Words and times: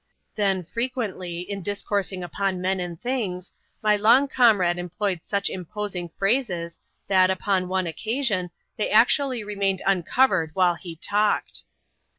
Then, 0.33 0.63
frequently, 0.63 1.41
in 1.41 1.61
discoursing 1.61 2.23
upon 2.23 2.59
men 2.59 2.79
and 2.79 2.99
things, 2.99 3.51
my 3.83 3.95
long 3.95 4.27
comrade 4.27 4.79
employed 4.79 5.19
such 5.23 5.47
imposing 5.47 6.09
phi 6.19 6.37
ases, 6.39 6.79
that, 7.07 7.29
upon 7.29 7.67
one 7.67 7.85
occasion, 7.85 8.49
they 8.77 8.89
actually 8.89 9.43
remained 9.43 9.83
uncovered 9.85 10.55
while 10.55 10.73
he 10.73 10.95
talked. 10.95 11.65